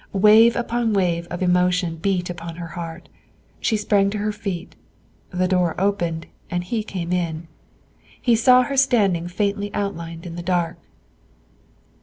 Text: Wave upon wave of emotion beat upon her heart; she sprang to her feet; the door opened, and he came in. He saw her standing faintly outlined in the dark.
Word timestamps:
Wave 0.13 0.55
upon 0.55 0.93
wave 0.93 1.27
of 1.27 1.43
emotion 1.43 1.97
beat 1.97 2.27
upon 2.31 2.55
her 2.55 2.69
heart; 2.69 3.07
she 3.59 3.77
sprang 3.77 4.09
to 4.09 4.17
her 4.17 4.31
feet; 4.31 4.75
the 5.29 5.47
door 5.47 5.79
opened, 5.79 6.25
and 6.49 6.63
he 6.63 6.81
came 6.83 7.13
in. 7.13 7.47
He 8.19 8.35
saw 8.35 8.63
her 8.63 8.77
standing 8.77 9.27
faintly 9.27 9.71
outlined 9.75 10.25
in 10.25 10.35
the 10.35 10.41
dark. 10.41 10.79